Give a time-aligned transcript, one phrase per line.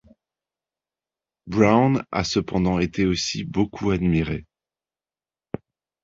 [1.45, 4.47] Brown a cependant été aussi beaucoup admiré.